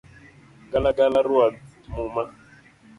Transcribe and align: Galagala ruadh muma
Galagala 0.71 1.19
ruadh 1.27 1.57
muma 1.93 2.23